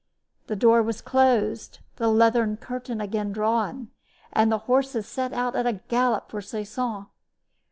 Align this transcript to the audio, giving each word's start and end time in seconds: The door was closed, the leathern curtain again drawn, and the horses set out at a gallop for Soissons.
The 0.47 0.55
door 0.55 0.81
was 0.81 0.99
closed, 0.99 1.77
the 1.97 2.07
leathern 2.07 2.57
curtain 2.57 2.99
again 2.99 3.31
drawn, 3.31 3.91
and 4.33 4.51
the 4.51 4.57
horses 4.65 5.05
set 5.07 5.31
out 5.31 5.55
at 5.55 5.67
a 5.67 5.73
gallop 5.89 6.31
for 6.31 6.41
Soissons. 6.41 7.05